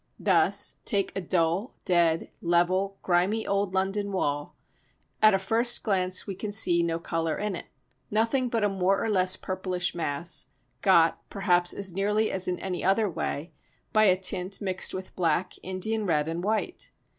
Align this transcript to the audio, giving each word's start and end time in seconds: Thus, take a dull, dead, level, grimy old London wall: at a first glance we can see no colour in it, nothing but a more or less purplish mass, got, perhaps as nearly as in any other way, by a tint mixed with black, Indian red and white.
Thus, 0.19 0.79
take 0.83 1.11
a 1.15 1.21
dull, 1.21 1.75
dead, 1.85 2.31
level, 2.41 2.97
grimy 3.03 3.45
old 3.45 3.75
London 3.75 4.11
wall: 4.11 4.55
at 5.21 5.35
a 5.35 5.37
first 5.37 5.83
glance 5.83 6.25
we 6.25 6.33
can 6.33 6.51
see 6.51 6.81
no 6.81 6.97
colour 6.97 7.37
in 7.37 7.55
it, 7.55 7.67
nothing 8.09 8.49
but 8.49 8.63
a 8.63 8.67
more 8.67 8.99
or 8.99 9.11
less 9.11 9.35
purplish 9.37 9.93
mass, 9.93 10.47
got, 10.81 11.19
perhaps 11.29 11.71
as 11.71 11.93
nearly 11.93 12.31
as 12.31 12.47
in 12.47 12.57
any 12.59 12.83
other 12.83 13.07
way, 13.07 13.51
by 13.93 14.05
a 14.05 14.17
tint 14.19 14.59
mixed 14.59 14.91
with 14.91 15.15
black, 15.15 15.53
Indian 15.61 16.07
red 16.07 16.27
and 16.27 16.43
white. 16.43 16.89